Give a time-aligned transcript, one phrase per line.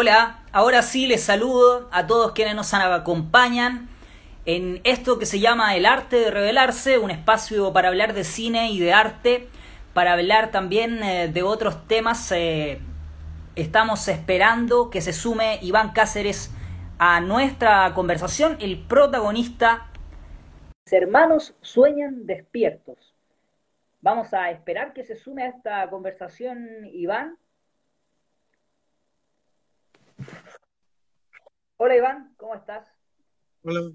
[0.00, 3.88] Hola, ahora sí les saludo a todos quienes nos acompañan
[4.44, 8.70] en esto que se llama El arte de revelarse, un espacio para hablar de cine
[8.70, 9.48] y de arte,
[9.94, 12.30] para hablar también eh, de otros temas.
[12.30, 12.78] Eh,
[13.56, 16.52] estamos esperando que se sume Iván Cáceres
[17.00, 19.88] a nuestra conversación, el protagonista.
[20.88, 23.16] Hermanos sueñan despiertos.
[24.00, 27.36] Vamos a esperar que se sume a esta conversación Iván.
[31.76, 32.88] Hola Iván, ¿cómo estás?
[33.62, 33.92] Hola,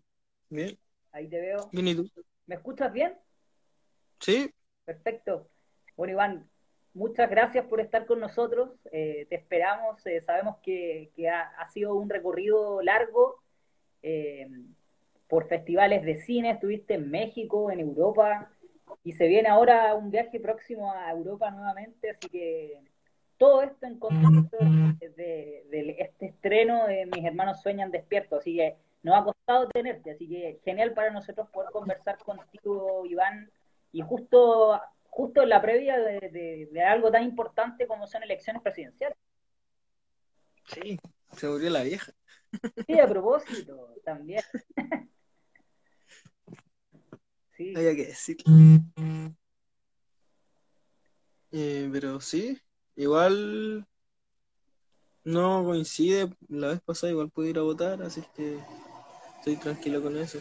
[0.50, 0.78] bien.
[1.12, 1.70] Ahí te veo.
[1.72, 2.10] Bien, ¿y tú?
[2.46, 3.14] ¿Me escuchas bien?
[4.20, 4.50] Sí.
[4.86, 5.50] Perfecto.
[5.98, 6.50] Bueno Iván,
[6.94, 8.72] muchas gracias por estar con nosotros.
[8.92, 10.06] Eh, te esperamos.
[10.06, 13.44] Eh, sabemos que, ha, sido un recorrido largo
[14.02, 14.50] eh,
[15.28, 16.52] por festivales de cine.
[16.52, 18.50] Estuviste en México, en Europa,
[19.04, 22.82] y se viene ahora un viaje próximo a Europa nuevamente, así que
[23.44, 24.58] todo esto en contexto
[25.18, 30.30] de, este estreno de Mis hermanos sueñan despiertos, así que nos ha costado tenerte, así
[30.30, 33.52] que genial para nosotros poder conversar contigo, Iván,
[33.92, 39.18] y justo, justo en la previa de, algo tan importante como son elecciones presidenciales.
[40.68, 40.98] Sí,
[41.34, 42.14] se murió la vieja.
[42.88, 44.42] Sí, a propósito, también.
[47.56, 47.72] Sí.
[47.78, 48.38] Había que decir.
[51.52, 52.60] Eh, pero sí,
[52.96, 53.86] igual
[55.24, 56.30] no coincide.
[56.50, 58.58] La vez pasada igual pude ir a votar, así que
[59.38, 60.40] estoy tranquilo con eso.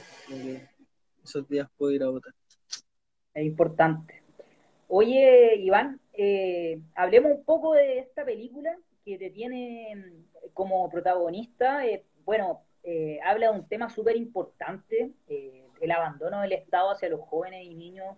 [1.25, 2.33] Esos días puedo ir a votar.
[3.34, 4.22] Es importante.
[4.89, 11.87] Oye, Iván, eh, hablemos un poco de esta película que te tiene como protagonista.
[11.87, 12.62] Eh, bueno,
[13.25, 15.12] habla de un tema súper importante
[15.83, 18.16] el abandono del Estado hacia los jóvenes y niños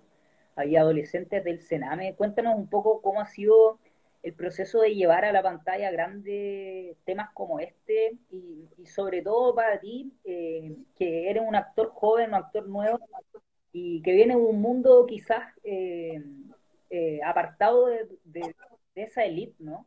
[0.67, 2.15] y adolescentes del Sename.
[2.15, 3.79] Cuéntanos un poco cómo ha sido
[4.25, 9.79] el proceso de llevar a la pantalla grandes temas como este y, sobre todo para
[9.79, 12.99] ti, eh, que eres un actor joven, un actor nuevo
[13.71, 16.23] y que viene de un mundo quizás eh,
[16.89, 18.55] eh, apartado de,
[18.95, 19.87] esa élite, ¿no?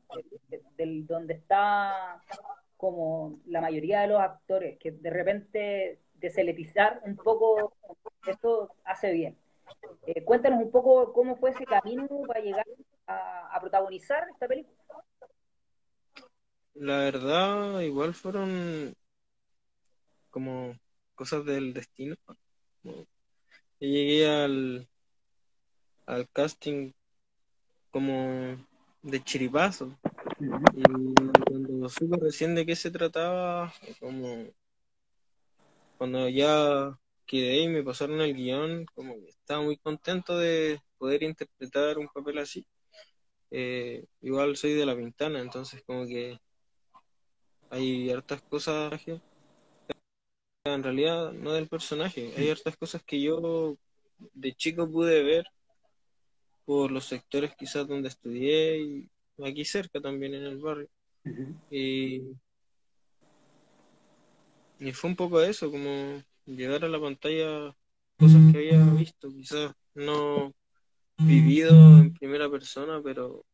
[0.77, 2.21] Del, donde está
[2.75, 7.73] como la mayoría de los actores, que de repente deseletizar un poco,
[8.27, 9.35] esto hace bien.
[10.05, 12.65] Eh, cuéntanos un poco cómo fue ese camino para llegar
[13.07, 14.77] a, protagonizar esta película.
[16.75, 18.93] La verdad, igual fueron
[20.29, 20.77] como
[21.15, 22.15] cosas del destino.
[22.83, 23.05] Yo
[23.79, 24.87] llegué al,
[26.05, 26.91] al casting
[27.91, 28.57] como
[29.01, 29.97] de chiripazo.
[30.39, 31.13] Y
[31.49, 34.45] cuando supe recién de qué se trataba, como
[35.97, 41.23] cuando ya quedé y me pasaron el guion, como que estaba muy contento de poder
[41.23, 42.65] interpretar un papel así.
[43.51, 46.39] Eh, igual soy de La Pintana, entonces como que
[47.69, 49.01] hay hartas cosas,
[50.65, 53.77] en realidad no del personaje, hay hartas cosas que yo
[54.33, 55.45] de chico pude ver
[56.65, 59.09] por los sectores quizás donde estudié y
[59.43, 60.89] aquí cerca también en el barrio.
[61.69, 62.23] Y
[64.79, 67.75] y fue un poco eso, como llegar a la pantalla
[68.17, 70.53] cosas que había visto, quizás no
[71.17, 73.45] vivido en primera persona, pero,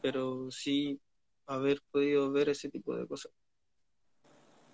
[0.00, 1.00] pero sí
[1.46, 3.32] haber podido ver ese tipo de cosas.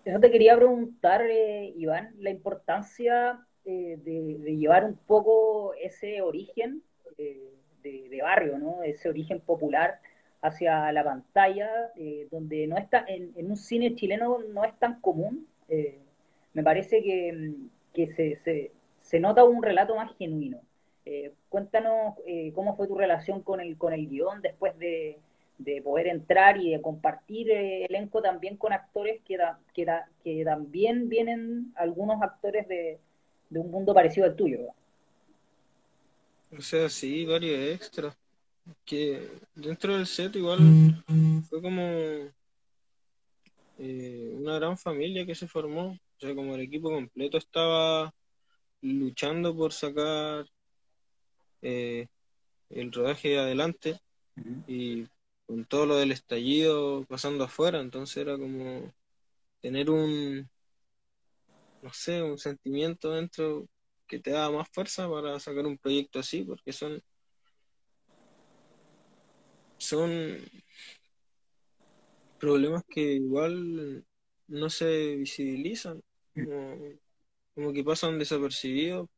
[0.04, 6.82] Eso te quería preguntar, eh, Iván, la importancia eh, de, llevar un poco ese origen
[7.18, 7.52] eh,
[7.82, 8.82] de, de, barrio, ¿no?
[8.82, 10.00] Ese origen popular
[10.40, 11.68] hacia la pantalla,
[12.30, 15.46] donde no está, en, un cine chileno no es tan común.
[16.54, 18.70] Me parece que, se,
[19.02, 20.60] se, nota un relato más genuino.
[21.10, 22.16] Eh, cuéntanos
[22.54, 25.18] cómo fue tu relación con el, con el guion después de,
[25.82, 29.38] poder entrar y de compartir elenco también con actores que,
[29.72, 29.86] que,
[30.22, 32.98] que también vienen algunos actores de,
[33.50, 34.58] de un mundo parecido al tuyo.
[36.56, 38.16] O sea, sí, varios extras
[38.84, 40.58] que dentro del set igual
[41.48, 41.82] fue como
[43.78, 48.12] eh, una gran familia que se formó, o sea, como el equipo completo estaba
[48.80, 50.46] luchando por sacar
[51.62, 52.06] eh,
[52.70, 54.00] el rodaje adelante
[54.66, 55.06] y
[55.46, 58.92] con todo lo del estallido pasando afuera, entonces era como
[59.60, 60.48] tener un,
[61.82, 63.66] no sé, un sentimiento dentro
[64.06, 67.02] que te da más fuerza para sacar un proyecto así, porque son
[69.78, 70.38] son
[72.38, 74.04] problemas que igual
[74.48, 76.02] no se visibilizan,
[77.54, 79.08] como, que pasan desapercibidos.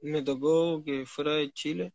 [0.00, 1.92] Me tocó que fuera de Chile,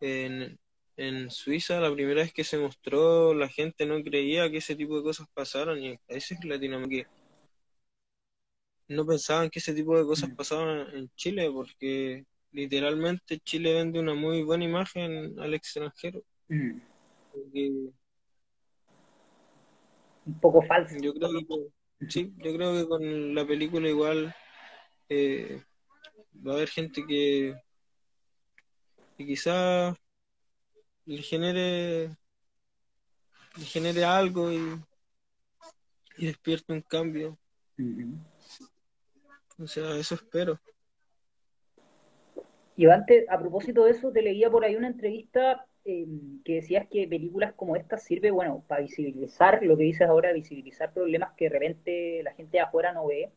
[0.00, 0.58] en,
[0.96, 4.96] en Suiza, la primera vez que se mostró, la gente no creía que ese tipo
[4.96, 7.16] de cosas pasaran y en países latinoamericanos
[8.88, 10.36] no pensaban que ese tipo de cosas Mm.
[10.36, 16.22] pasaban en Chile porque literalmente Chile vende una muy buena imagen al extranjero.
[16.48, 16.78] Mm.
[17.32, 17.70] Porque
[20.26, 20.96] Un poco falso.
[21.00, 24.34] yo creo que sí, yo creo que con la película igual
[25.08, 25.62] eh,
[26.44, 27.54] va a haber gente que,
[29.16, 29.96] que quizás
[31.04, 32.16] le genere
[33.56, 34.78] le genere algo y,
[36.18, 37.38] y despierte un cambio.
[39.58, 40.60] O sea, eso espero.
[42.76, 46.06] Y antes, a propósito de eso, te leía por ahí una entrevista eh,
[46.44, 50.92] que decías que películas como esta sirve, bueno, para visibilizar lo que dices ahora, visibilizar
[50.92, 53.30] problemas que de repente la gente de afuera no ve,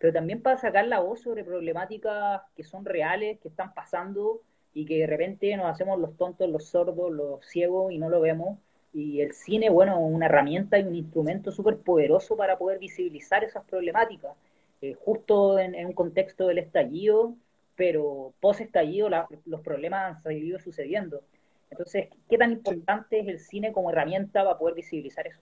[0.00, 4.40] pero también para sacar la voz sobre problemáticas que son reales, que están pasando
[4.74, 8.20] y que de repente nos hacemos los tontos, los sordos, los ciegos y no lo
[8.20, 8.58] vemos.
[8.92, 13.44] Y el cine, bueno, es una herramienta y un instrumento súper poderoso para poder visibilizar
[13.44, 14.32] esas problemáticas,
[14.80, 17.34] eh, justo en, en un contexto del estallido
[17.80, 21.22] pero post estallido la, los problemas han seguido sucediendo.
[21.70, 25.40] Entonces, ¿qué tan importante es el cine como herramienta para poder visibilizar eso?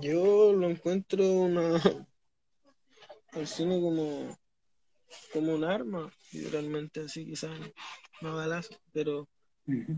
[0.00, 1.78] Yo lo encuentro una
[3.34, 4.36] el cine como
[5.32, 7.50] como un arma, literalmente así quizás
[8.20, 9.28] no balazo, pero
[9.66, 9.96] Uh -huh.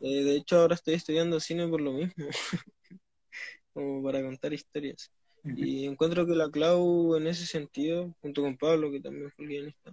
[0.00, 2.26] eh, de hecho ahora estoy estudiando cine por lo mismo,
[3.72, 5.12] como para contar historias.
[5.44, 5.58] Uh -huh.
[5.58, 9.92] Y encuentro que la Clau en ese sentido, junto con Pablo, que también fue guionista,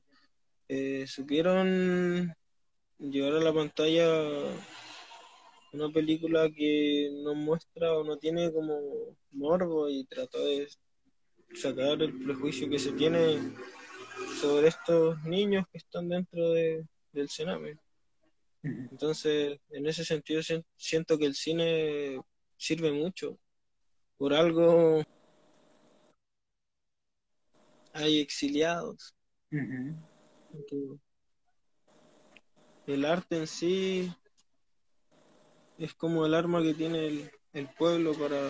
[0.68, 2.34] eh, supieron
[2.98, 4.08] llevar a la pantalla
[5.74, 10.64] una película que no muestra o no tiene como morbo y trata de
[11.56, 13.40] sacar el prejuicio que se tiene
[14.40, 17.78] sobre estos niños que están dentro de, del Sename.
[18.64, 20.42] Entonces, en ese sentido
[20.78, 22.22] siento que el cine
[22.56, 23.38] sirve mucho.
[24.18, 25.04] Por algo
[27.92, 29.14] hay exiliados.
[29.52, 31.00] Uh -huh.
[32.88, 34.14] El arte en sí
[35.78, 38.50] es como el arma que tiene el, el, pueblo para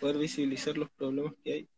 [0.00, 1.68] poder visibilizar los problemas que hay.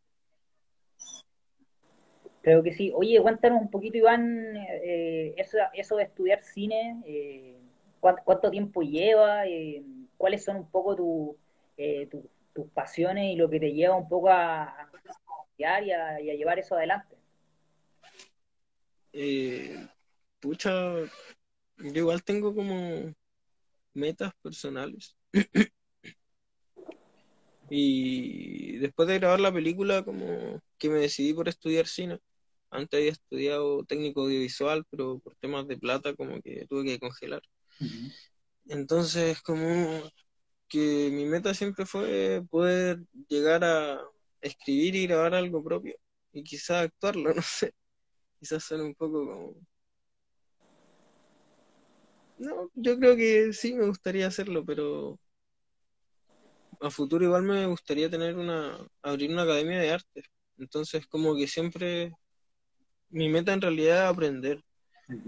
[2.45, 2.91] Creo que sí.
[2.93, 7.57] Oye, cuéntanos un poquito, Iván, eh, eso, eso de estudiar cine, eh,
[7.99, 9.47] ¿cuánto, ¿cuánto, tiempo lleva?
[9.47, 9.83] Eh,
[10.15, 11.35] ¿Cuáles son un poco tu,
[12.11, 16.29] tu, tus pasiones y lo que te lleva un poco a, estudiar y a, y
[16.29, 17.15] a llevar eso adelante?
[19.11, 19.83] Eh,
[20.39, 23.11] pucha, yo igual tengo como
[23.95, 25.17] metas personales.
[27.71, 32.19] y después de grabar la película, como que me decidí por estudiar cine.
[32.75, 37.41] Antes había estudiado técnico audiovisual, pero por temas de plata como que tuve que congelar.
[37.79, 38.13] Uh -huh.
[38.69, 40.01] Entonces, como
[40.69, 42.99] que mi meta siempre fue poder
[43.29, 44.01] llegar a
[44.41, 45.95] escribir y grabar algo propio.
[46.33, 47.73] Y quizás actuarlo, no sé.
[48.39, 49.55] Quizás suene un poco como
[52.37, 55.19] no, yo creo que sí me gustaría hacerlo, pero
[56.81, 60.23] a futuro igual me gustaría tener una, abrir una academia de arte.
[60.57, 62.11] Entonces, como que siempre
[63.15, 64.61] mi meta en realidad es aprender.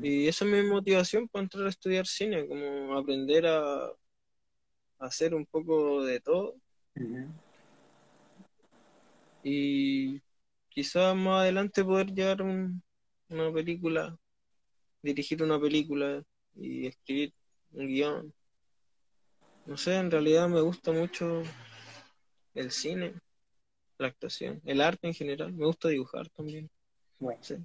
[0.01, 3.95] Y esa es mi motivación para entrar a estudiar cine, como aprender a, a
[4.99, 6.55] hacer un poco de todo.
[6.95, 7.27] Uh -huh.
[9.43, 10.21] Y
[10.67, 12.83] quizás más adelante poder llevar un,
[13.29, 14.17] una película,
[15.01, 16.21] dirigir una película
[16.55, 17.33] y escribir
[17.71, 18.33] un guion.
[19.65, 21.43] No sé, en realidad me gusta mucho
[22.53, 23.13] el cine,
[23.97, 25.53] la actuación, el arte en general.
[25.53, 26.69] Me gusta dibujar también.
[27.19, 27.41] Bueno.
[27.41, 27.55] Sí.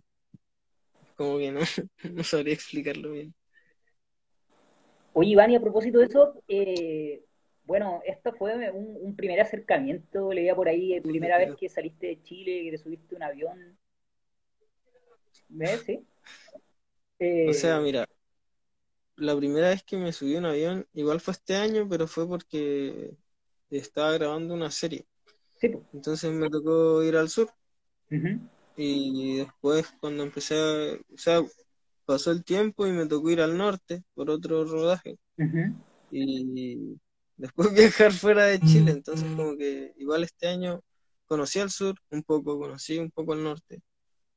[1.17, 1.61] Como que no,
[2.13, 3.35] no sabría explicarlo bien.
[5.15, 7.23] Oye, Iván, y a propósito de eso, eh,
[7.65, 12.23] bueno, esto fue un, un, primer acercamiento, leía por ahí, primera vez que saliste de
[12.23, 13.79] Chile, que te subiste un avión.
[15.49, 15.83] ¿Ves?
[15.83, 16.07] Sí.
[17.19, 18.07] Eh, o sea, mira,
[19.17, 22.27] la primera vez que me subí a un avión, igual fue este año, pero fue
[22.27, 23.15] porque
[23.71, 25.07] estaba grabando una serie.
[25.57, 25.73] Sí.
[25.93, 27.49] Entonces me tocó ir al sur.
[28.11, 28.41] Uh -huh.
[28.77, 30.95] Y después cuando empecé a...
[31.15, 31.43] O sea,
[32.05, 35.19] pasó el tiempo y me tocó ir al norte por otro rodaje.
[35.39, 35.77] Uh -huh.
[36.11, 36.99] Y
[37.37, 38.93] después viajar fuera de Chile.
[38.93, 40.81] Entonces como que igual este año
[41.27, 43.83] conocí al sur un poco, conocí un poco al norte.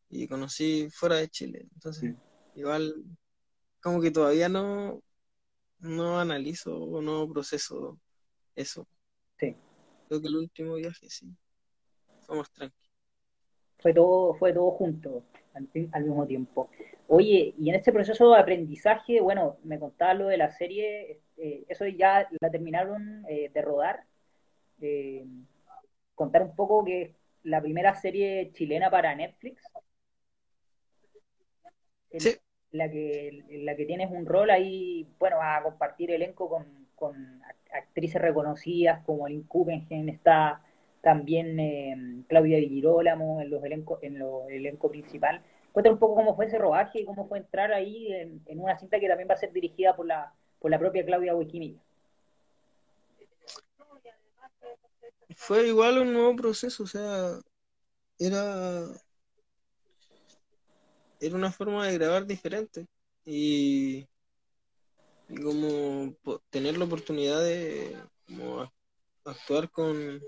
[0.09, 1.67] Y conocí fuera de Chile.
[1.73, 2.15] Entonces, Sí.
[2.59, 2.93] igual
[3.81, 5.01] como que todavía no,
[5.79, 7.99] no analizo o no proceso
[8.55, 8.87] eso.
[9.39, 9.55] Sí.
[10.07, 11.27] Creo que el último viaje sí.
[12.21, 12.84] Fue más tranquilo.
[13.85, 15.21] Fue todo, fue todo junto
[15.53, 16.71] al, al mismo tiempo.
[17.07, 21.65] Oye, y en este proceso de aprendizaje, bueno, me contaba lo de la serie, eh,
[21.69, 24.03] eso ya la terminaron eh, de rodar.
[24.81, 25.23] Eh,
[26.15, 27.11] contar un poco que es
[27.43, 29.61] la primera serie chilena para Netflix.
[32.09, 32.35] En Sí.
[32.71, 37.13] la que, en la que tienes un rol ahí, bueno, a compartir elenco con, con
[37.43, 40.63] act- actrices reconocidas como Lynn Kuppenheim, está
[41.05, 45.39] también eh, Claudia Di Girolamo en los elencos, en los elenco principal.
[45.71, 48.99] Cuéntame un poco cómo fue ese rodaje y cómo fue entrar ahí en, una cinta
[48.99, 51.79] que también va a ser dirigida por la, por la propia Claudia Huiquimilla.
[55.35, 57.39] Fue igual un nuevo proceso, o sea,
[58.17, 58.87] era,
[61.19, 62.87] era una forma de grabar diferente
[63.25, 64.07] y,
[65.27, 66.15] como
[66.49, 67.95] tener la oportunidad de
[69.23, 70.19] actuar con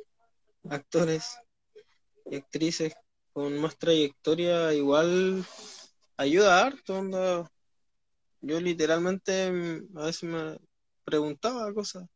[0.70, 1.38] actores
[2.26, 2.94] y actrices
[3.34, 5.46] con más trayectoria igual
[6.18, 7.50] ayuda harto, onda.
[8.42, 10.58] Yo literalmente mm, a veces me
[11.04, 12.08] preguntaba cosas.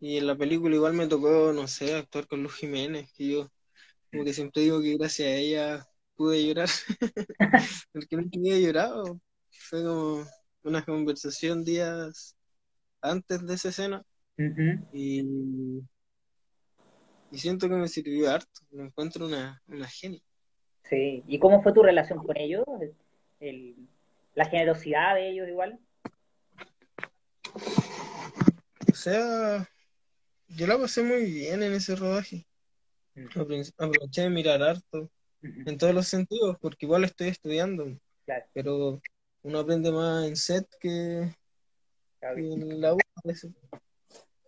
[0.00, 3.50] Y en la película igual me tocó, no sé, actuar con Luz Jiménez, que yo
[4.10, 6.68] como que siempre digo que gracias a ella pude llorar,
[7.92, 9.20] porque nunca había llorado.
[9.50, 10.26] Fue como
[10.64, 12.36] una conversación días
[13.00, 14.04] antes de esa escena
[14.36, 15.20] Y,
[17.30, 18.60] y siento que me sirvió harto.
[18.70, 20.20] Me encuentro una, una genia.
[20.84, 21.22] Sí.
[21.26, 22.64] ¿Y cómo fue tu relación con ellos?
[22.80, 22.94] El-
[23.40, 23.76] el-
[24.34, 25.78] la generosidad de ellos igual.
[28.90, 29.68] O sea,
[30.48, 32.46] yo la pasé muy bien en ese rodaje.
[33.76, 35.10] Aproveché de mirar harto
[35.42, 37.84] en todos los sentidos, porque igual estoy estudiando,
[38.24, 39.02] Claro, pero
[39.42, 41.34] uno aprende más en set que,
[42.20, 42.36] claro.
[42.36, 42.98] que en la U.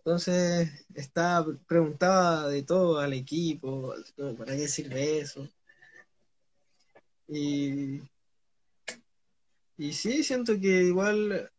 [0.05, 3.91] Entonces, estaba, preguntaba de todo al equipo,
[4.37, 5.49] ¿para qué sirve eso?
[7.27, 8.01] Y,
[9.77, 11.49] y sí, siento que igual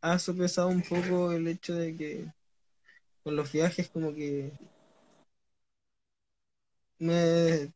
[0.00, 2.26] ha sopesado un poco el hecho de que
[3.22, 4.50] con los viajes como que
[6.98, 7.72] me,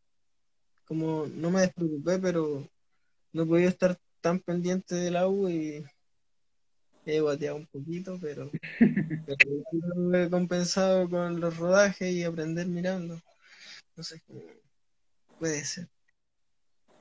[0.84, 2.68] como no me despreocupé, pero
[3.32, 5.84] no podido estar tan pendiente de la U y
[7.04, 8.50] he guateado un poquito, pero,
[9.26, 9.38] pero
[9.72, 13.20] igual lo he compensado con los rodajes y aprender mirando.
[13.90, 14.22] Entonces,
[15.38, 15.88] puede ser,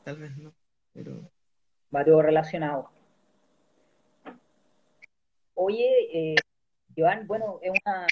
[0.03, 0.53] tal vez no,
[0.93, 1.31] pero
[1.97, 2.89] Va todo relacionado.
[5.53, 5.87] Oye,
[6.33, 6.35] eh,
[6.95, 8.07] Iván, bueno, es una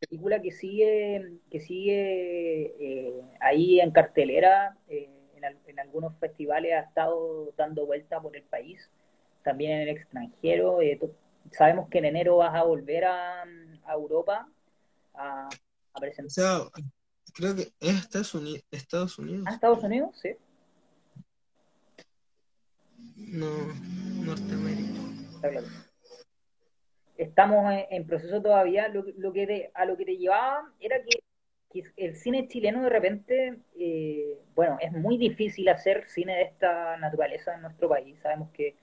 [0.00, 6.74] película que sigue, que sigue eh, ahí en cartelera, eh, en, al- en algunos festivales
[6.74, 8.90] ha estado dando vuelta por el país,
[9.44, 10.82] también en el extranjero.
[10.82, 10.98] eh,
[11.52, 14.48] sabemos que en enero vas a volver a, a Europa
[15.14, 15.48] a, a
[15.94, 16.30] o presentar.
[16.30, 16.58] sea,
[17.34, 20.18] creo que es Estados Unidos, Estados ¿A Unidos, Estados Unidos?
[20.20, 20.30] Sí,
[23.16, 23.48] no,
[24.24, 25.00] Norteamérica.
[25.36, 25.66] está claro.
[27.16, 28.88] Estamos en, en proceso todavía.
[28.88, 31.20] Lo, que- lo que te- a lo que te llevaba era que,
[31.72, 36.96] que el cine chileno de repente, eh, bueno, es muy difícil hacer cine de esta
[36.96, 38.18] naturaleza en nuestro país.
[38.22, 38.74] Sabemos que,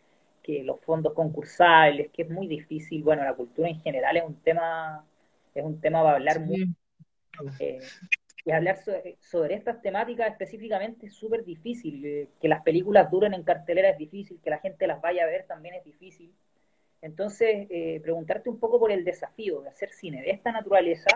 [0.48, 3.04] que los fondos concursables, que es muy difícil.
[3.04, 5.06] Bueno, la cultura en general es un tema,
[5.56, 6.76] es un tema para hablar muy Sí,
[7.60, 7.80] eh,
[8.46, 12.06] y hablar so- sobre estas temáticas específicamente es súper difícil.
[12.06, 15.28] eh, que las películas duren en cartelera es difícil, que la gente las vaya a
[15.28, 16.34] ver también es difícil.
[17.02, 21.10] Entonces, eh, preguntarte un poco por el desafío de hacer cine de esta naturaleza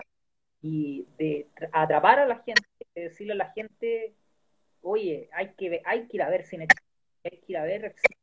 [0.62, 4.14] y de tra- atrapar a la gente, de decirle a la gente,
[4.82, 6.68] oye, hay que, hay que ir a ver cine,
[7.24, 8.16] hay que ir a ver cine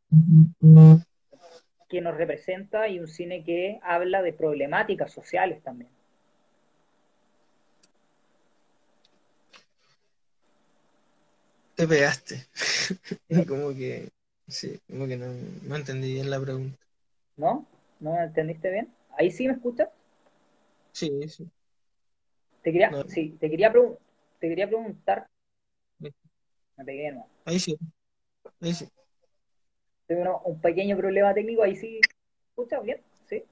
[1.89, 5.89] que nos representa y un cine que habla de problemáticas sociales también.
[11.79, 12.45] te pegaste.
[13.47, 14.09] Como que,
[14.47, 15.27] sí, como que no,
[15.63, 16.77] no entendí bien la pregunta.
[17.37, 17.65] ¿No?
[18.01, 18.89] ¿No me entendiste bien?
[19.17, 19.87] ¿Ahí sí me escuchas?
[20.91, 21.49] Sí, sí.
[22.63, 23.03] Te quería, No.
[23.07, 25.25] sí, te quería, te quería preguntar,
[26.77, 27.27] me pegué nuevo.
[27.45, 27.77] Ahí sí,
[28.61, 28.89] ahí sí.
[30.09, 31.99] Uno- un pequeño problema técnico, ahí sí.
[32.01, 33.01] ¿Me ¿Escuchas bien?
[33.27, 33.43] Sí.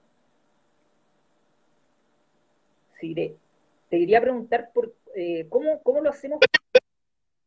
[2.99, 3.37] Sí, te,
[3.89, 6.39] te quería preguntar por eh, cómo, cómo lo hacemos,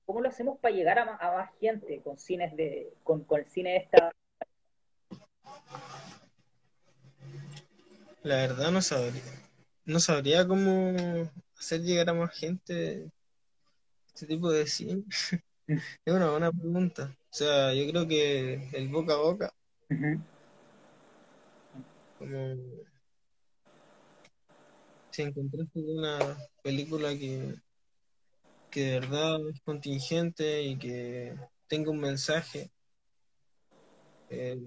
[0.07, 3.41] cómo lo hacemos para llegar a más, a más gente con cines de, con, con
[3.41, 4.13] el cine de esta.
[8.23, 9.23] La verdad no sabría.
[9.87, 10.95] No sabría cómo
[11.59, 13.11] hacer llegar a más gente
[14.07, 15.03] este tipo de cine.
[16.05, 17.17] Es una buena pregunta.
[17.31, 19.55] O sea, yo creo que el boca a boca,
[22.19, 22.57] como
[25.11, 26.19] si encontraste una
[26.63, 27.55] película que,
[28.69, 31.37] que de verdad es contingente y que
[31.69, 32.73] tenga un mensaje.
[34.29, 34.61] Eh,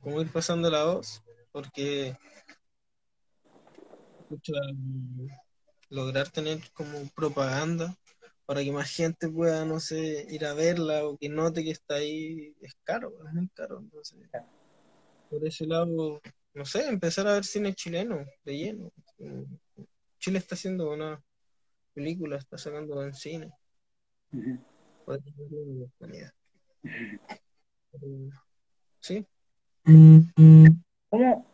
[0.00, 2.16] como ir pasando la voz, porque
[5.90, 7.96] lograr tener como propaganda
[8.48, 11.96] para que más gente pueda, no sé, ir a verla o que note que está
[11.96, 13.78] ahí, es caro, es muy caro.
[13.78, 14.18] Entonces,
[15.28, 16.18] por ese lado,
[16.54, 18.90] no sé, empezar a ver cine chileno de lleno.
[20.18, 21.22] Chile está haciendo una
[21.92, 23.52] película, está sacando en cine.
[29.00, 29.26] Sí.
[31.10, 31.46] ¿Cómo,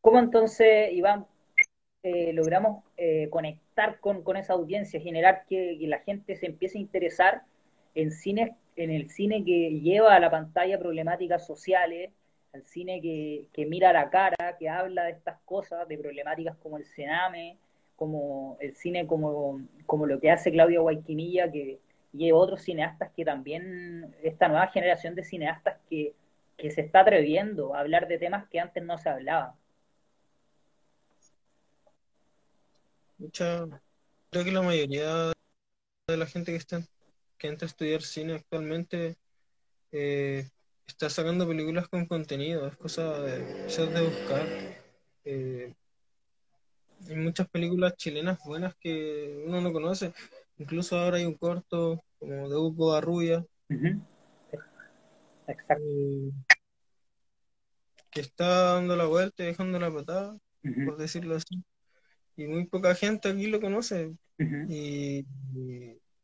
[0.00, 1.26] ¿Cómo entonces, Iván,
[2.02, 7.42] eh, logramos eh, conectar con, esa audiencia, generar que, la gente se empiece a interesar
[7.94, 12.10] en cine, en el cine que lleva a la pantalla problemáticas sociales,
[12.54, 16.78] al cine que, mira a la cara, que habla de estas cosas, de problemáticas como
[16.78, 17.58] el Sename,
[17.96, 21.80] como el cine como, como lo que hace Claudia Guayquimilla, que
[22.12, 26.14] lleva otros cineastas que también, esta nueva generación de cineastas que,
[26.56, 29.57] que se está atreviendo a hablar de temas que antes no se hablaban.
[33.18, 33.66] Mucha,
[34.30, 35.32] creo que la mayoría
[36.06, 36.80] de la gente que está
[37.36, 39.16] que entra a estudiar cine actualmente
[39.92, 40.48] eh,
[40.86, 44.46] está sacando películas con contenido, es cosa de, de buscar.
[45.24, 45.74] Eh,
[47.08, 50.12] hay muchas películas chilenas buenas que uno no conoce.
[50.58, 52.98] Incluso ahora hay un corto como de Hugo.
[55.46, 55.74] Exacto.
[55.78, 56.32] Eh,
[58.10, 60.38] que está dando la vuelta y dejando la patada,
[60.84, 61.62] por decirlo así
[62.38, 64.14] y muy poca gente aquí lo conoce.
[64.38, 65.26] y,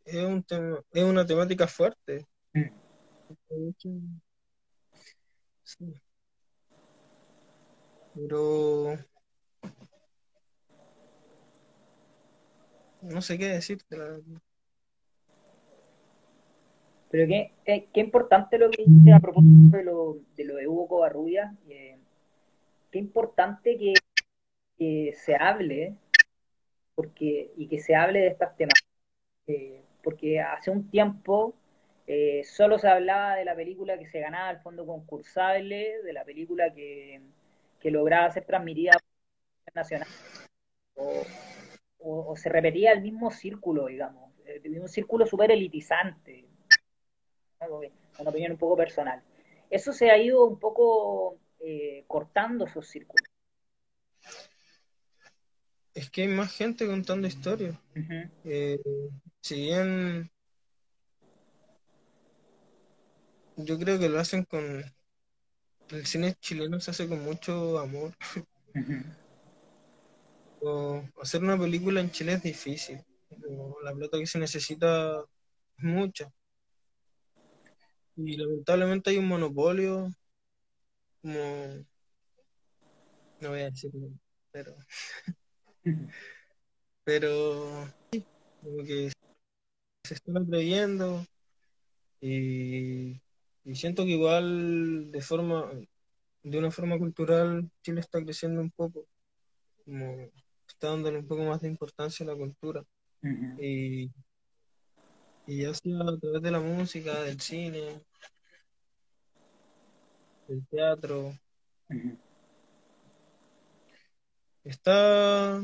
[0.05, 2.27] es, un tema, es una temática fuerte.
[8.15, 8.97] Pero
[13.03, 13.97] no sé qué decirte.
[17.11, 17.53] Pero qué,
[17.93, 21.57] qué, importante lo que dice a propósito de lo de, lo de Hugo Covarrubia.
[21.69, 21.99] Eh,
[22.93, 23.95] qué importante que,
[24.79, 25.97] que se hable
[26.95, 28.75] porque, y que se hable de estas temas.
[29.47, 31.55] Eh, porque hace un tiempo
[32.07, 36.25] eh, solo se hablaba de la película que se ganaba el fondo concursable, de la
[36.25, 37.21] película que,
[37.85, 38.93] lograba ser transmitida
[39.75, 40.09] nacional,
[40.95, 41.23] o,
[41.99, 44.33] o, se repetía el mismo círculo, digamos,
[44.65, 46.47] un círculo súper elitizante,
[48.19, 49.23] una opinión un poco personal.
[49.69, 53.34] Eso se ha ido un poco eh, cortando esos círculos
[55.95, 57.79] es que hay más gente contando historias.
[58.45, 58.79] Eh,
[59.41, 60.31] si bien
[63.57, 64.85] yo creo que lo hacen con
[65.91, 68.13] el cine chileno se hace con mucho amor.
[70.61, 73.05] o hacer una película en Chile es difícil.
[73.83, 75.21] la plata que se necesita
[75.79, 76.33] es mucha.
[78.17, 80.09] Y lamentablemente hay un monopolio
[81.21, 81.85] como
[83.41, 84.09] no voy a decirlo,
[84.51, 84.75] pero
[87.05, 87.93] Pero
[88.63, 89.13] como que
[90.05, 91.25] se están atreviendo
[92.21, 93.21] y,
[93.75, 95.71] siento que igual de forma
[96.43, 99.07] de una forma cultural Chile está creciendo un poco
[99.85, 100.31] como
[100.67, 102.85] está dándole un poco más de importancia a la cultura.
[103.59, 104.11] Y,
[105.47, 108.03] y ya sea a través de la música, del cine,
[110.49, 111.35] del teatro,
[114.65, 115.61] está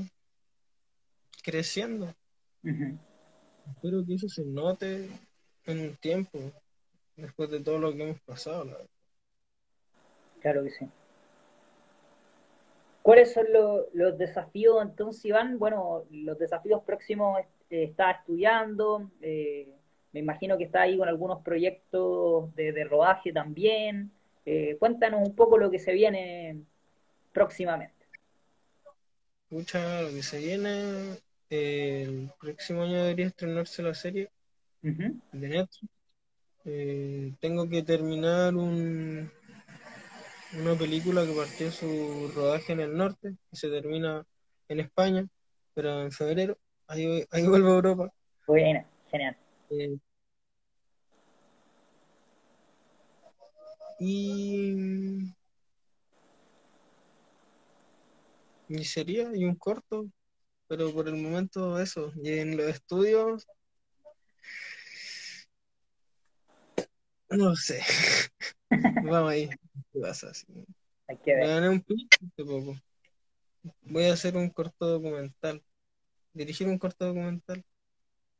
[1.42, 2.14] creciendo.
[2.62, 5.08] Espero que eso se note
[5.64, 6.38] en un tiempo,
[7.16, 8.66] después de todo lo que hemos pasado.
[10.40, 10.86] Claro que sí.
[13.02, 13.46] ¿Cuáles son
[13.94, 15.58] los desafíos entonces, Iván?
[15.58, 19.74] Bueno, los desafíos próximos eh, está estudiando, eh,
[20.12, 24.10] me imagino que está ahí con algunos proyectos de, rodaje también.
[24.44, 26.62] Eh, cuéntanos un poco lo que se viene
[27.32, 27.99] próximamente.
[29.50, 34.30] Escucha, lo que se viene, el próximo año debería estrenarse la serie
[34.80, 35.92] de Netflix.
[36.64, 39.28] Eh, tengo que terminar un,
[40.56, 44.24] una película que partió su rodaje en el norte y se termina
[44.68, 45.26] en España,
[45.74, 46.56] pero en febrero.
[46.86, 48.12] Ahí, ahí vuelvo a Europa.
[48.46, 49.36] Buena, genial.
[49.70, 49.98] Eh,
[53.98, 55.34] y
[58.60, 60.06] Y sería, y un corto,
[60.68, 62.12] pero por el momento eso.
[62.22, 63.46] Y en los estudios,
[67.30, 67.80] no sé.
[68.70, 69.48] Vamos ahí.
[69.92, 70.33] ¿Qué pasa?
[71.09, 71.42] Hay que ver.
[71.42, 71.80] Me gané un
[72.37, 72.76] poco.
[73.83, 75.62] Voy a hacer un corto documental.
[76.33, 77.64] Dirigir un corto documental.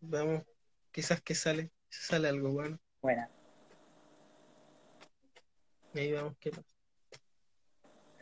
[0.01, 0.45] Vamos,
[0.93, 2.79] quizás que sale, sale algo bueno.
[3.03, 3.31] Buena.
[5.93, 6.69] Y ahí vamos qué pasa.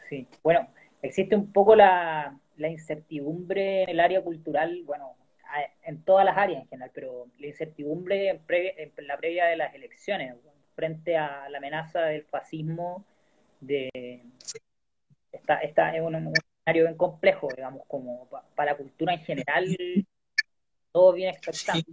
[0.09, 5.16] Sí, bueno, existe un poco la, la incertidumbre en el área cultural, bueno,
[5.82, 9.74] en todas las áreas en general, pero la incertidumbre en, en la previa de las
[9.74, 10.34] elecciones,
[10.74, 13.04] frente a la amenaza del fascismo,
[13.61, 14.22] de
[15.32, 19.76] esta, esta es un, escenario bien complejo, digamos, como para la cultura en general,
[20.92, 21.90] todo bien expectante.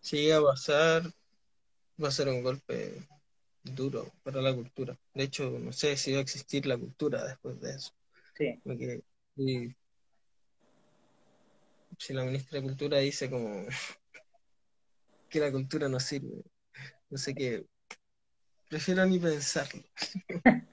[0.00, 1.02] Si llega a pasar,
[2.02, 3.06] va a ser un golpe
[3.62, 4.98] duro para la cultura.
[5.14, 7.92] De hecho, no sé si va a existir la cultura después de eso.
[8.34, 8.60] Sí.
[8.64, 9.02] Porque,
[11.98, 13.66] si la ministra de Cultura dice como
[15.28, 16.42] que la cultura no sirve,
[17.10, 17.64] no sé qué,
[18.68, 19.82] prefiero ni pensarlo.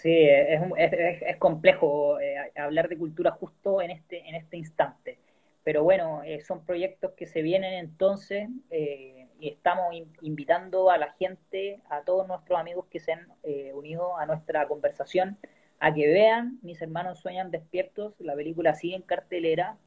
[0.00, 5.18] Sí, es, es, es complejo eh, hablar de cultura justo en este, en este instante.
[5.62, 11.12] Pero bueno, eh, son proyectos que se vienen entonces eh, y estamos invitando a la
[11.12, 13.26] gente, a todos nuestros amigos que se han
[13.74, 15.38] unido a nuestra conversación,
[15.80, 18.14] a que vean Mis hermanos sueñan despiertos.
[18.18, 19.78] La película sigue en cartelera,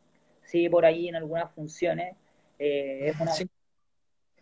[0.44, 2.16] sigue por ahí en algunas funciones.
[2.58, 3.32] es, una,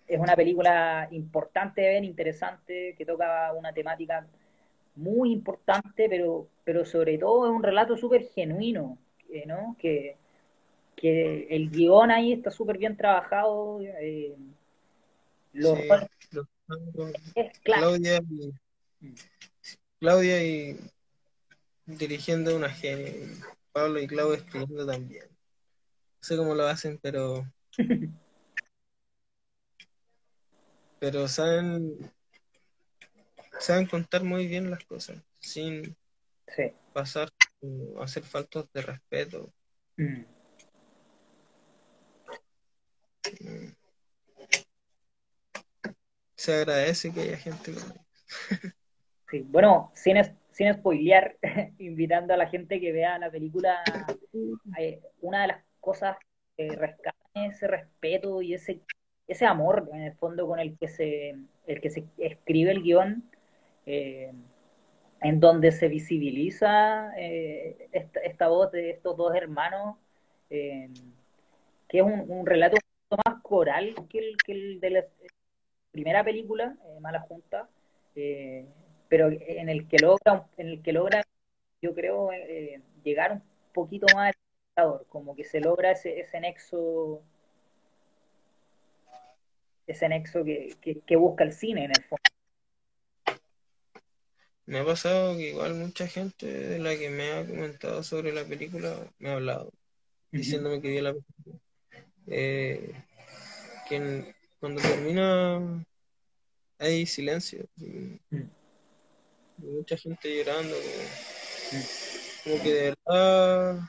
[0.08, 4.26] es una película importante de ver, interesante, que toca una temática
[4.96, 8.98] muy importante, pero, pero sobre todo es un relato súper genuino,
[9.46, 9.76] ¿no?
[9.80, 10.18] Que,
[10.96, 13.82] que el guion ahí está súper bien trabajado.
[13.82, 14.36] Eh,
[15.54, 15.64] es
[17.64, 18.54] Claudia, y,
[20.00, 20.80] Claudia y
[21.86, 23.14] dirigiendo una genio,
[23.72, 25.26] Pablo y Claudia escribiendo también.
[25.26, 27.46] No sé cómo lo hacen, pero
[31.00, 32.12] pero saben
[33.60, 35.96] saben contar muy bien las cosas, sin
[36.94, 37.30] pasar
[38.00, 39.54] a hacer faltos de respeto.
[39.98, 40.24] Mm.
[46.42, 47.72] Se agradece que haya gente
[49.30, 50.18] Sí, bueno, sin,
[50.50, 51.38] sin spoilear,
[51.78, 53.84] invitando a la gente que vea la película,
[54.80, 56.18] eh, una de las cosas
[56.58, 58.82] que rescatan ese respeto y ese,
[59.28, 61.36] ese amor, en el fondo, con el que se,
[61.68, 63.24] el que se escribe el guion,
[63.86, 64.34] eh,
[65.22, 69.96] en donde se visibiliza eh, esta, voz de estos dos hermanos,
[70.50, 70.90] que
[71.92, 75.06] es un, relato un poco más coral que el, que el de la
[75.92, 77.70] primera película, Mala Junta,
[78.14, 81.24] pero en el que logra, en el que logra,
[81.82, 82.30] yo creo,
[83.04, 87.22] llegar un poquito más al espectador, como que se logra ese, ese nexo
[89.88, 92.22] ese nexo que, que busca el cine en el fondo.
[94.66, 98.46] Me ha pasado que igual mucha gente de la que me ha comentado sobre la
[98.46, 99.74] película me ha hablado,
[100.32, 101.60] diciéndome que vio la película.
[102.28, 102.94] Eh,
[103.90, 105.84] que cuando termina
[106.78, 107.68] hay silencio.
[109.58, 110.82] mucha gente llorando.
[112.44, 113.80] Como, que de verdad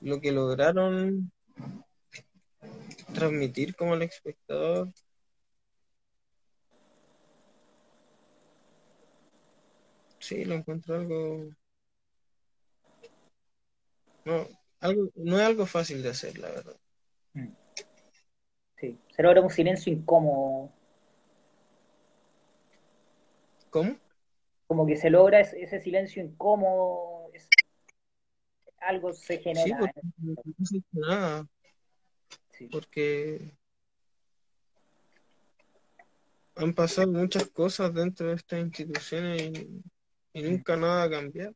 [0.00, 1.32] lo que lograron
[3.14, 4.88] transmitir como al espectador
[10.18, 11.50] Sí, lo encuentro algo.
[14.24, 14.46] No,
[14.80, 16.76] algo, no es algo fácil de hacer, la verdad.
[17.34, 17.61] Mm.
[18.82, 20.68] Sí, se logra un silencio incómodo.
[23.70, 23.96] ¿Cómo?
[24.66, 27.30] Como que se logra ese, silencio incómodo,
[28.78, 29.64] algo se genera.
[29.64, 30.00] Sí, porque,
[30.90, 31.48] no nada.
[32.72, 33.54] porque
[36.56, 39.82] han pasado muchas cosas dentro de estas instituciones y
[40.34, 41.54] y nunca nada ha cambiado.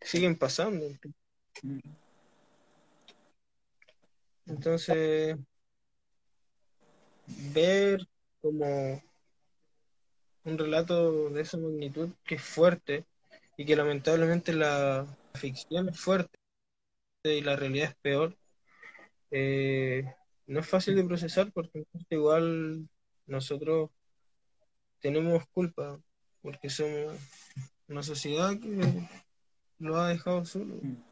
[0.00, 0.86] Siguen pasando.
[4.46, 5.36] Entonces,
[7.26, 8.06] ver
[8.40, 9.02] como
[10.44, 13.04] un relato de esa magnitud que es fuerte
[13.56, 16.38] y que lamentablemente la ficción es fuerte
[17.24, 18.36] y la realidad es peor,
[19.30, 20.04] eh,
[20.46, 22.88] no es fácil de procesar porque igual
[23.26, 23.90] nosotros
[25.00, 26.00] tenemos culpa
[26.42, 27.16] porque somos
[27.88, 29.08] una sociedad que
[29.78, 30.76] lo ha dejado solo.
[30.76, 31.02] Mm.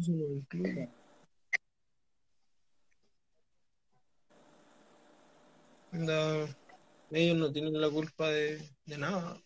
[0.00, 0.88] Eso no incluye.
[5.92, 8.60] Ellos no tienen la culpa de,
[8.98, 9.40] nada.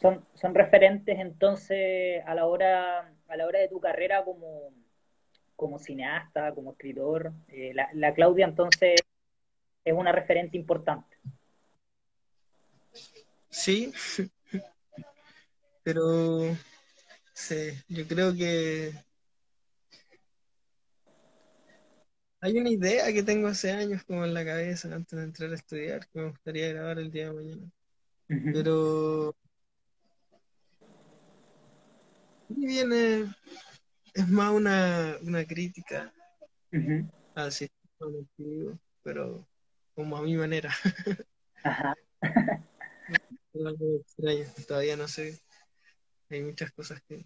[0.00, 4.72] Son, son referentes entonces a la hora a la hora de tu carrera como
[5.60, 7.34] como cineasta, como escritor.
[7.48, 8.98] Eh, la, Claudia entonces
[9.84, 11.18] es una referente importante.
[13.50, 13.92] Sí,
[15.82, 16.56] pero
[17.34, 18.92] sí, yo creo que
[22.40, 25.54] hay una idea que tengo hace años como en la cabeza antes de entrar a
[25.54, 27.70] estudiar que me gustaría grabar el día de mañana.
[28.26, 29.36] Pero
[32.48, 33.34] viene,
[34.14, 36.12] es más una, una crítica
[37.34, 39.46] al sistema antiguo, pero
[39.94, 40.72] como a mi manera.
[41.62, 41.94] Ajá.
[43.54, 45.38] algo extraño, todavía no sé.
[46.30, 47.24] Hay muchas cosas que,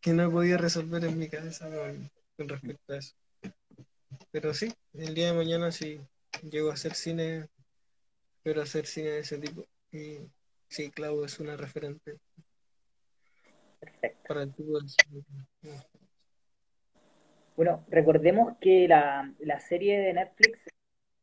[0.00, 3.14] que no he podido resolver en mi cabeza con, con respecto a eso.
[4.36, 5.98] Pero sí, el día de mañana si
[6.42, 7.48] llego a hacer cine,
[8.36, 9.64] espero hacer cine de ese tipo.
[9.90, 10.18] Y
[10.68, 12.18] sí, Clau es una referente
[13.80, 14.28] Perfecto.
[14.28, 15.22] para el tipo del cine.
[17.56, 20.58] Bueno, recordemos que la, la serie de Netflix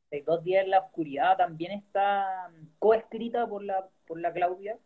[0.09, 4.79] de Dos días en la oscuridad también está coescrita por la por la Claudia.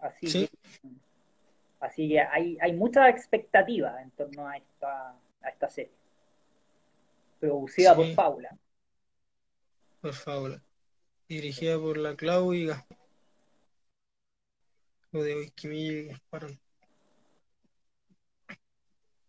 [0.00, 0.50] Así Sí.
[0.82, 0.88] que,
[1.80, 5.96] así que hay, hay mucha expectativa en torno a esta, a esta serie.
[7.38, 8.14] Producida por.
[8.14, 8.58] Paula.
[10.00, 10.62] Por favor.
[11.28, 12.98] Dirigida por la Clau y Gaspar.
[15.12, 16.60] O de Oikimilla y.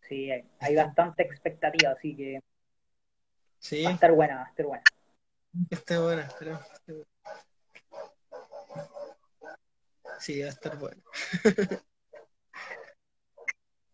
[0.01, 2.41] Sí, hay, hay bastante expectativa, así que
[3.59, 4.83] Sí, va a estar buena, va a estar buena.
[5.69, 6.65] está buena, esperamos.
[10.19, 11.01] Sí, va a estar buena.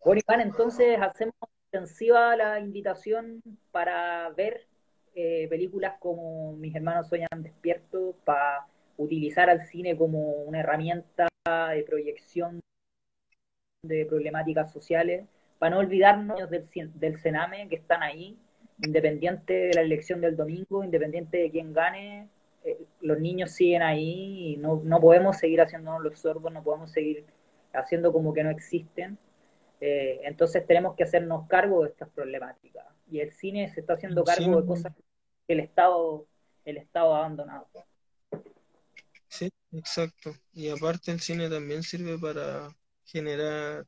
[0.04, 1.34] Bueno, Iván, entonces hacemos
[1.76, 4.66] extensiva la invitación para ver
[5.14, 11.82] eh, películas como Mis hermanos sueñan despiertos, para utilizar al cine como una herramienta de
[11.82, 12.60] proyección
[13.82, 15.26] de problemáticas sociales,
[15.58, 18.38] para no olvidarnos del, del Sename que están ahí,
[18.82, 22.28] independiente de la elección del domingo, independiente de quién gane,
[22.64, 26.90] eh, los niños siguen ahí y no, no podemos seguir haciéndonos los sordos, no podemos
[26.90, 27.24] seguir
[27.72, 29.18] haciendo como que no existen.
[29.80, 32.86] Eh, entonces tenemos que hacernos cargo de estas problemáticas.
[33.10, 34.34] Y el cine se está haciendo Sí.
[34.34, 34.94] cargo de cosas
[35.46, 36.26] que el Estado,
[36.64, 37.68] el Estado ha abandonado.
[39.28, 40.32] Sí, exacto.
[40.54, 43.86] Y aparte el cine también sirve para generar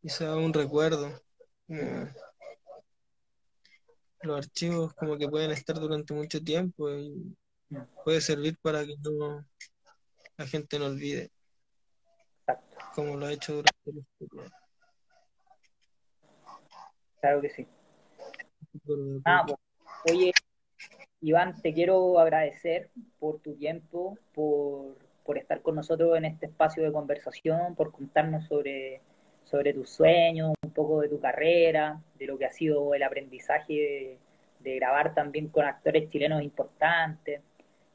[0.00, 1.20] quizá un recuerdo.
[4.22, 7.36] Los archivos como que pueden estar durante mucho tiempo y
[8.04, 9.44] puede servir para que no
[10.36, 11.30] la gente no olvide,
[12.40, 14.50] Exacto, como lo ha hecho durante historia.
[17.20, 17.66] Claro que sí.
[19.24, 19.58] Ah, pues,
[20.10, 20.32] oye,
[21.20, 26.82] Iván, te quiero agradecer por tu tiempo, por, por estar con nosotros en este espacio
[26.82, 29.00] de conversación, por contarnos sobre,
[29.44, 33.72] sobre tus sueños, un poco de tu carrera, de lo que ha sido el aprendizaje
[33.72, 34.18] de,
[34.60, 37.40] de grabar también con actores chilenos importantes.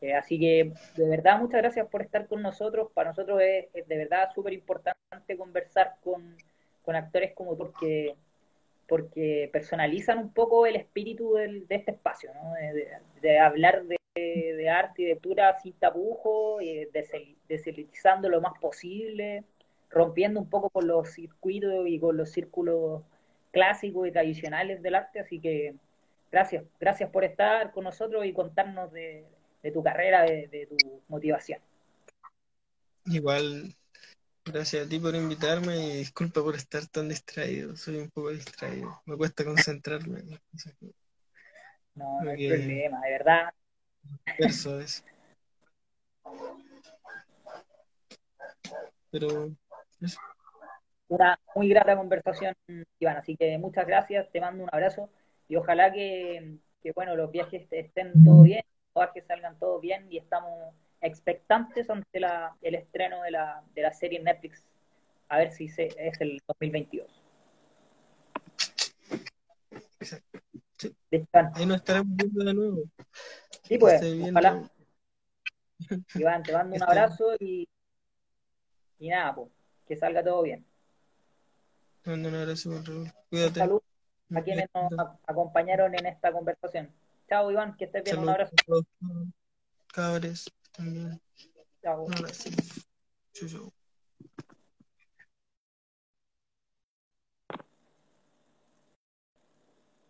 [0.02, 2.90] Eh, así que, de verdad, muchas gracias por estar con nosotros.
[2.94, 6.36] Para nosotros es, es de verdad súper importante conversar con,
[6.82, 8.16] con actores como tú, porque
[8.92, 12.52] porque personalizan un poco el espíritu del- de este espacio, ¿no?
[13.22, 19.46] de, hablar de, arte y de cultura sin tapujos, y desel- deselitizando lo más posible,
[19.90, 23.04] rompiendo un poco con los circuitos y con los círculos
[23.52, 25.22] clásicos y tradicionales del arte.
[25.22, 25.76] Así que
[26.30, 29.26] gracias, gracias por estar con nosotros y contarnos de,
[29.74, 31.62] tu carrera, de tu motivación.
[33.06, 33.76] Igual,
[34.52, 37.76] gracias a ti por invitarme y disculpa por estar tan distraído.
[37.76, 39.02] Soy un poco distraído.
[39.06, 40.22] Me cuesta concentrarme.
[41.96, 43.54] No, no hay problema, de verdad.
[44.40, 45.04] Verso es.
[49.12, 49.52] Pero
[50.02, 50.20] eso.
[51.10, 52.56] una muy grata conversación,
[53.00, 53.18] Iván.
[53.18, 55.10] Así que muchas gracias, te mando un abrazo
[55.50, 58.64] y ojalá que, que, bueno, los viajes estén todo bien,
[58.96, 63.82] los viajes salgan todos bien y estamos expectantes ante la, el estreno de la, de
[63.82, 64.64] la serie en Netflix.
[65.30, 67.22] A ver si se, es el 2022.
[70.00, 70.40] Exacto.
[71.12, 71.52] Listo, Iván.
[71.56, 72.84] Ahí nos estaremos viendo de nuevo.
[73.64, 74.70] Sí, pues, ojalá.
[76.16, 77.68] Iván, te mando un abrazo y,
[79.00, 79.50] y nada, pues,
[79.88, 80.66] que salga todo bien.
[82.02, 82.98] Te mando un abrazo, Raúl.
[83.00, 83.60] Un Cuídate.
[83.60, 83.84] saludo
[84.34, 86.90] a quienes nos acompañaron en esta conversación.
[87.30, 88.20] Chao, Iván, que estés bien.
[88.20, 88.86] Un Saludos abrazo.
[89.96, 90.61] a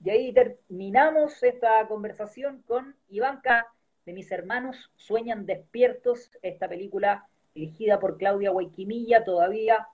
[0.04, 3.67] Y ahí terminamos esta conversación con Ivanka
[4.06, 9.88] de Mis Hermanos Sueñan Despiertos, esta película dirigida por Claudia Guayquimilla, todavía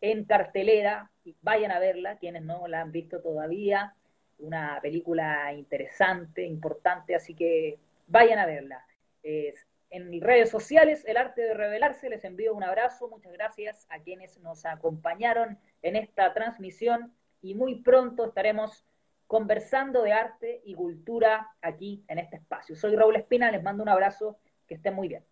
[0.00, 1.10] en cartelera.
[1.42, 3.94] Vayan a verla, quienes no la han visto todavía.
[4.38, 8.84] Una película interesante, importante, así que vayan a verla.
[9.22, 12.10] Es en redes sociales, El Arte de Revelarse.
[12.10, 17.76] Les envío un abrazo, muchas gracias a quienes nos acompañaron en esta transmisión y muy
[17.76, 18.84] pronto estaremos
[19.28, 22.74] conversando de arte y cultura aquí en este espacio.
[22.74, 25.24] Soy Raúl Espina, les mando un abrazo, que estén muy bien.